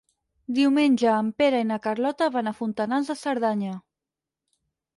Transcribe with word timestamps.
Diumenge 0.59 1.11
en 1.15 1.29
Pere 1.41 1.59
i 1.65 1.67
na 1.73 1.77
Carlota 1.85 2.31
van 2.37 2.51
a 2.51 2.55
Fontanals 2.63 3.13
de 3.15 3.19
Cerdanya. 3.27 3.77